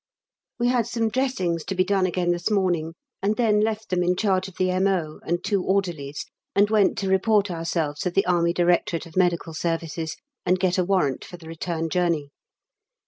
[0.57, 4.15] We had some dressings to be done again this morning, and then left them in
[4.15, 5.19] charge of the M.O.
[5.27, 10.15] and two orderlies, and went to report ourselves to the A.D.M.S.
[10.43, 12.29] and get a warrant for the return journey.